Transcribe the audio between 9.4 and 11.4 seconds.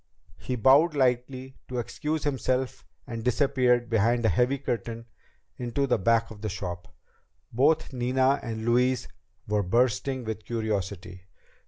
were bursting with curiosity.